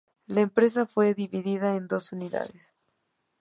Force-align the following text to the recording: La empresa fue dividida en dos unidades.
La 0.25 0.41
empresa 0.41 0.87
fue 0.87 1.13
dividida 1.13 1.75
en 1.75 1.87
dos 1.87 2.11
unidades. 2.11 2.73